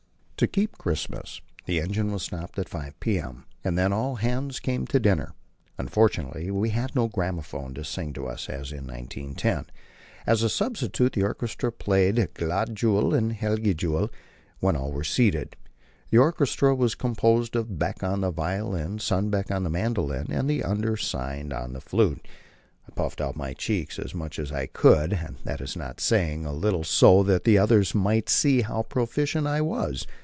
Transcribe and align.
To 0.41 0.47
keep 0.47 0.79
Christmas 0.79 1.39
the 1.67 1.79
engine 1.79 2.11
was 2.11 2.23
stopped 2.23 2.57
at 2.57 2.67
5 2.67 2.99
p.m., 2.99 3.45
and 3.63 3.77
then 3.77 3.93
all 3.93 4.15
hands 4.15 4.59
came 4.59 4.87
to 4.87 4.99
dinner. 4.99 5.33
Unfortunately 5.77 6.49
we 6.49 6.71
had 6.71 6.95
no 6.95 7.07
gramophone 7.07 7.75
to 7.75 7.83
sing 7.83 8.11
to 8.13 8.25
us, 8.25 8.49
as 8.49 8.71
in 8.71 8.85
1910; 8.87 9.67
as 10.25 10.41
a 10.41 10.49
substitute 10.49 11.13
the 11.13 11.21
"orchestra" 11.21 11.71
played 11.71 12.33
"Glade 12.33 12.73
Jul, 12.73 13.11
hellige 13.11 13.77
Jul," 13.77 14.09
when 14.59 14.75
all 14.75 14.91
were 14.91 15.03
seated. 15.03 15.55
The 16.09 16.17
orchestra 16.17 16.73
was 16.73 16.95
composed 16.95 17.55
of 17.55 17.77
Beck 17.77 18.01
on 18.01 18.21
the 18.21 18.31
violin, 18.31 18.97
Sundbeck 18.97 19.51
on 19.51 19.63
the 19.63 19.69
mandolin, 19.69 20.31
and 20.31 20.49
the 20.49 20.63
undersigned 20.63 21.53
on 21.53 21.73
the 21.73 21.81
flute. 21.81 22.27
I 22.89 22.91
puffed 22.95 23.21
out 23.21 23.35
my 23.35 23.53
cheeks 23.53 23.99
as 23.99 24.15
much 24.15 24.39
as 24.39 24.51
I 24.51 24.65
could, 24.65 25.13
and 25.13 25.35
that 25.43 25.61
is 25.61 25.75
not 25.75 25.99
saying 26.01 26.47
a 26.47 26.51
little, 26.51 26.83
so 26.83 27.21
that 27.21 27.43
the 27.43 27.59
others 27.59 27.93
might 27.93 28.27
see 28.27 28.61
how 28.61 28.81
proficient 28.81 29.45
I 29.45 29.61
was. 29.61 30.07